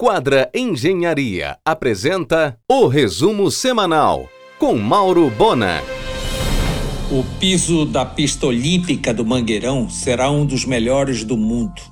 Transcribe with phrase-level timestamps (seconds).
[0.00, 5.82] Quadra Engenharia apresenta o resumo semanal com Mauro Bona.
[7.10, 11.82] O piso da pista olímpica do Mangueirão será um dos melhores do mundo.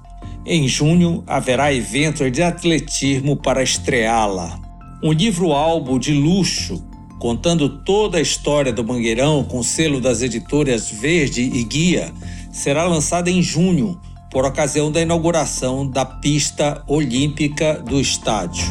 [0.47, 4.57] Em junho haverá evento de atletismo para estreá-la.
[5.03, 6.87] Um livro-álbum de luxo
[7.19, 12.13] contando toda a história do Mangueirão com selo das editoras Verde e Guia
[12.53, 14.01] será lançado em junho
[14.31, 18.67] por ocasião da inauguração da pista olímpica do estádio.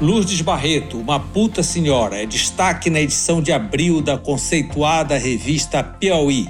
[0.00, 6.48] Lourdes Barreto, uma puta senhora, é destaque na edição de abril da conceituada revista Piauí.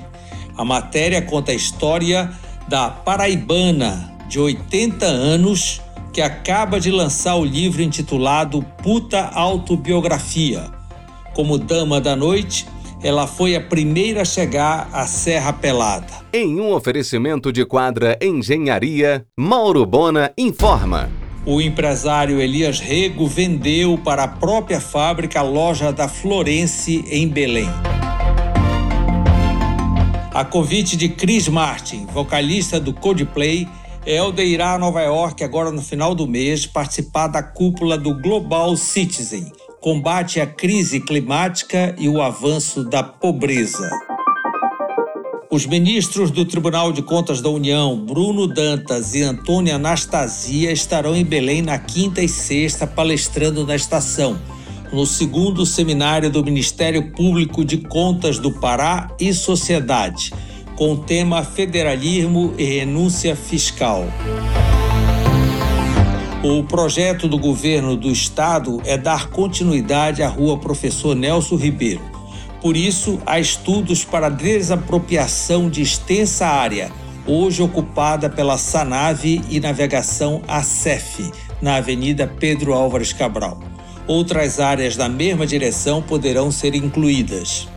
[0.57, 2.31] A matéria conta a história
[2.67, 10.71] da paraibana de 80 anos que acaba de lançar o livro intitulado Puta Autobiografia.
[11.35, 12.67] Como dama da noite,
[13.03, 16.23] ela foi a primeira a chegar à Serra Pelada.
[16.33, 21.11] Em um oferecimento de quadra Engenharia, Mauro Bona informa.
[21.45, 27.69] O empresário Elias Rego vendeu para a própria fábrica a loja da Florence em Belém.
[30.33, 33.69] A convite de Chris Martin, vocalista do Coldplay,
[34.07, 38.77] Helder irá a Nova York agora no final do mês participar da cúpula do Global
[38.77, 43.91] Citizen, combate à crise climática e o avanço da pobreza.
[45.51, 51.25] Os ministros do Tribunal de Contas da União, Bruno Dantas e Antônia Anastasia, estarão em
[51.25, 54.41] Belém na quinta e sexta palestrando na estação,
[54.93, 60.33] no segundo seminário do Ministério Público de Contas do Pará e Sociedade,
[60.77, 64.07] com o tema Federalismo e Renúncia Fiscal.
[66.45, 72.03] O projeto do governo do estado é dar continuidade à rua Professor Nelson Ribeiro.
[72.61, 76.91] Por isso, há estudos para desapropriação de extensa área,
[77.29, 83.61] hoje ocupada pela Sanave e Navegação ACEF, na Avenida Pedro Álvares Cabral.
[84.09, 87.69] Outras áreas na mesma direção poderão ser incluídas.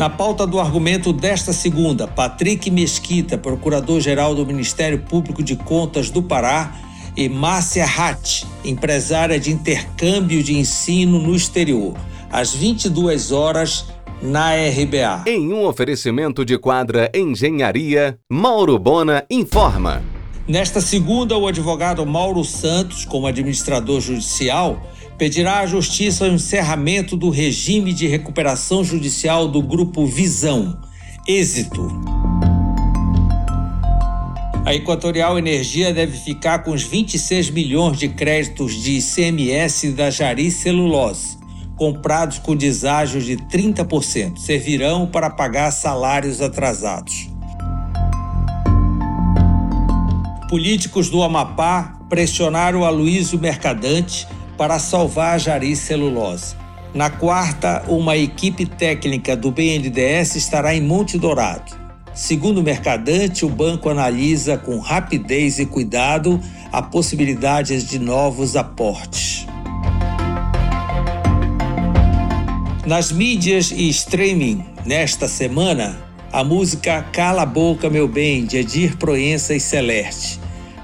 [0.00, 6.22] Na pauta do argumento desta segunda, Patrick Mesquita, procurador-geral do Ministério Público de Contas do
[6.22, 6.74] Pará,
[7.14, 11.94] e Márcia Hatt, empresária de intercâmbio de ensino no exterior,
[12.32, 13.88] às 22 horas
[14.22, 15.24] na RBA.
[15.26, 20.02] Em um oferecimento de quadra Engenharia, Mauro Bona informa.
[20.48, 24.80] Nesta segunda, o advogado Mauro Santos, como administrador judicial,
[25.20, 30.80] pedirá à Justiça o encerramento do regime de recuperação judicial do Grupo Visão.
[31.28, 31.92] Êxito.
[34.64, 40.50] A Equatorial Energia deve ficar com os 26 milhões de créditos de ICMS da Jari
[40.50, 41.36] Celulose,
[41.76, 47.28] comprados com deságio de 30%, servirão para pagar salários atrasados.
[50.48, 54.26] Políticos do Amapá pressionaram Aloysio Mercadante
[54.60, 56.54] para salvar a Jari Celulose.
[56.92, 61.72] Na quarta, uma equipe técnica do BNDES estará em Monte Dourado.
[62.12, 66.38] Segundo o Mercadante, o banco analisa com rapidez e cuidado
[66.70, 69.46] a possibilidade de novos aportes.
[72.84, 75.98] Nas mídias e streaming, nesta semana,
[76.30, 80.38] a música Cala a Boca Meu Bem, de Edir Proença e Celeste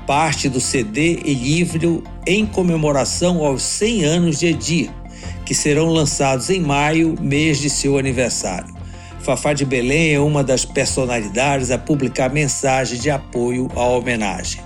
[0.07, 4.91] parte do CD e livro em comemoração aos 100 anos de Edir,
[5.45, 8.75] que serão lançados em maio, mês de seu aniversário.
[9.21, 14.61] Fafá de Belém é uma das personalidades a publicar mensagem de apoio à homenagem.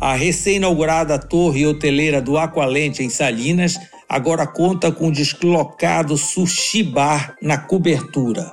[0.00, 7.34] A recém-inaugurada torre hoteleira do Aqualente em Salinas agora conta com um deslocado sushi bar
[7.42, 8.50] na cobertura.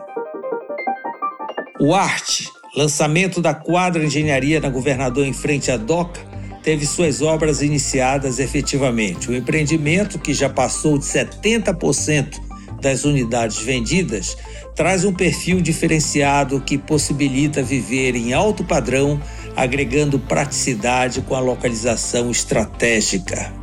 [1.79, 6.19] O Arte, Lançamento da quadra engenharia na Governador em frente à DOCA
[6.63, 9.29] teve suas obras iniciadas efetivamente.
[9.29, 12.41] O empreendimento, que já passou de 70%
[12.81, 14.35] das unidades vendidas,
[14.75, 19.21] traz um perfil diferenciado que possibilita viver em alto padrão,
[19.55, 23.53] agregando praticidade com a localização estratégica.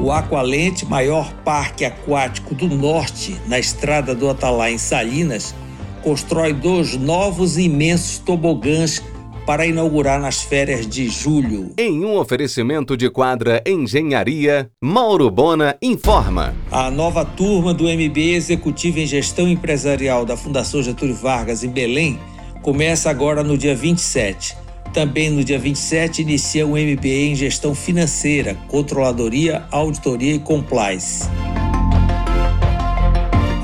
[0.00, 5.54] O Aqualente, maior parque aquático do norte, na estrada do Atalá, em Salinas,
[6.08, 9.02] constrói dois novos e imensos tobogãs
[9.44, 11.74] para inaugurar nas férias de julho.
[11.76, 16.54] Em um oferecimento de quadra Engenharia, Mauro Bona informa.
[16.70, 22.18] A nova turma do MBA Executivo em Gestão Empresarial da Fundação Getúlio Vargas em Belém
[22.62, 24.56] começa agora no dia 27.
[24.94, 31.28] Também no dia 27 inicia o MBA em Gestão Financeira, Controladoria, Auditoria e Compliance.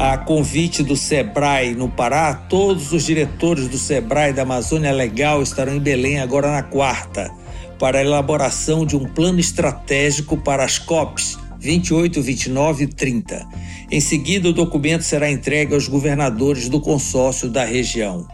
[0.07, 5.77] A convite do Sebrae no Pará, todos os diretores do Sebrae da Amazônia Legal estarão
[5.77, 7.33] em Belém agora na quarta,
[7.79, 13.49] para a elaboração de um plano estratégico para as COPs 28, 29 e 30.
[13.91, 18.29] Em seguida, o documento será entregue aos governadores do consórcio da região.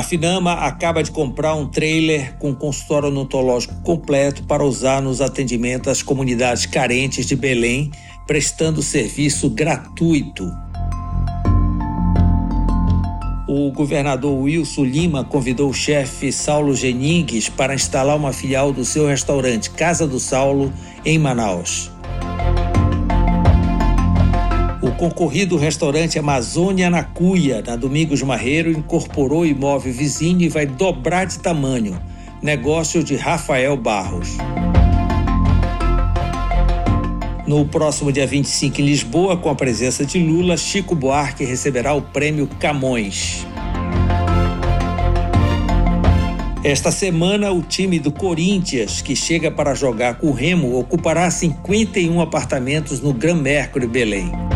[0.00, 5.88] A Finama acaba de comprar um trailer com consultório odontológico completo para usar nos atendimentos
[5.88, 7.90] às comunidades carentes de Belém,
[8.26, 10.50] prestando serviço gratuito.
[13.46, 19.06] O governador Wilson Lima convidou o chefe Saulo Geningues para instalar uma filial do seu
[19.06, 20.72] restaurante Casa do Saulo,
[21.04, 21.92] em Manaus.
[25.00, 31.38] Concorrido restaurante Amazônia na Cuia, na Domingos Marreiro, incorporou imóvel vizinho e vai dobrar de
[31.38, 31.98] tamanho.
[32.42, 34.36] Negócio de Rafael Barros.
[37.46, 42.02] No próximo dia 25 em Lisboa, com a presença de Lula, Chico Buarque receberá o
[42.02, 43.46] prêmio Camões.
[46.62, 52.20] Esta semana, o time do Corinthians, que chega para jogar com o Remo, ocupará 51
[52.20, 54.49] apartamentos no Gran Mercury Belém.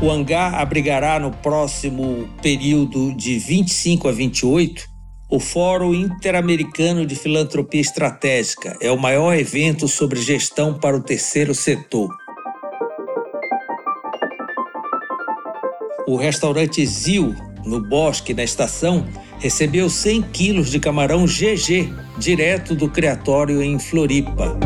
[0.00, 4.86] O hangar abrigará no próximo período de 25 a 28
[5.28, 8.76] o Fórum Interamericano de Filantropia Estratégica.
[8.80, 12.08] É o maior evento sobre gestão para o terceiro setor.
[16.06, 17.34] O restaurante Zil,
[17.66, 19.04] no Bosque, na estação,
[19.40, 24.58] recebeu 100 quilos de camarão GG, direto do criatório em Floripa.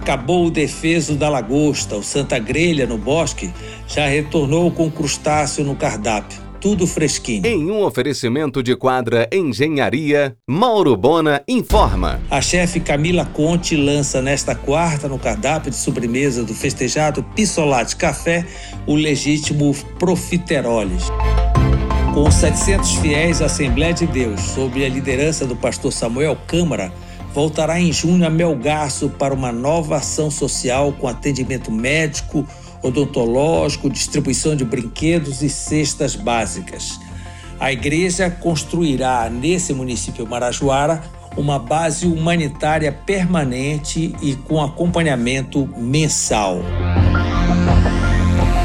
[0.00, 3.52] Acabou o defeso da lagosta, o Santa Grelha no bosque
[3.86, 6.40] já retornou com crustáceo no cardápio.
[6.58, 7.46] Tudo fresquinho.
[7.46, 12.18] Em um oferecimento de quadra Engenharia, Mauro Bona informa.
[12.30, 18.46] A chefe Camila Conte lança nesta quarta no cardápio de sobremesa do festejado Pissolate Café
[18.86, 21.08] o legítimo Profiteroles.
[22.14, 26.90] Com 700 fiéis, a Assembleia de Deus, sob a liderança do pastor Samuel Câmara,
[27.32, 32.46] voltará em junho a Melgaço para uma nova ação social com atendimento médico,
[32.82, 36.98] odontológico, distribuição de brinquedos e cestas básicas.
[37.58, 41.02] A igreja construirá nesse município Marajoara
[41.36, 46.60] uma base humanitária permanente e com acompanhamento mensal.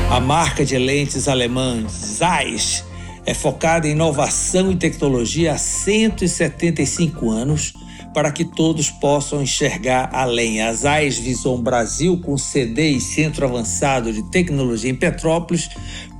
[0.10, 2.84] A marca de lentes alemã Zeiss
[3.26, 7.74] é focada em inovação e tecnologia há 175 anos
[8.16, 10.62] para que todos possam enxergar além.
[10.62, 15.70] A ZAIS Visão Brasil, com CD e Centro Avançado de Tecnologia em Petrópolis,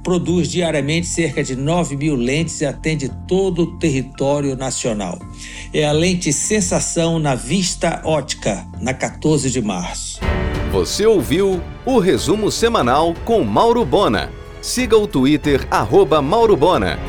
[0.04, 5.18] produz diariamente cerca de 9 mil lentes e atende todo o território nacional.
[5.74, 10.20] É a lente Sensação na Vista Ótica, na 14 de março.
[10.74, 14.30] Você ouviu o resumo semanal com Mauro Bona.
[14.62, 17.00] Siga o Twitter, arroba Mauro Bona.